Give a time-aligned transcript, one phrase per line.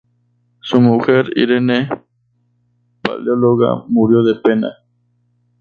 [0.61, 1.87] Su mujer, Irene
[3.03, 4.69] Paleóloga murió de pena.